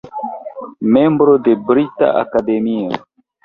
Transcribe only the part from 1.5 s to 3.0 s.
Brita Akademio.